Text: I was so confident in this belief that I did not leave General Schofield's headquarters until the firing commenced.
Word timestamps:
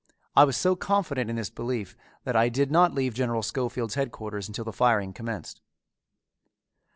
I 0.35 0.45
was 0.45 0.57
so 0.57 0.75
confident 0.75 1.29
in 1.29 1.35
this 1.35 1.51
belief 1.51 1.95
that 2.23 2.35
I 2.35 2.49
did 2.49 2.71
not 2.71 2.91
leave 2.95 3.13
General 3.13 3.43
Schofield's 3.43 3.93
headquarters 3.93 4.47
until 4.47 4.65
the 4.65 4.73
firing 4.73 5.13
commenced. 5.13 5.61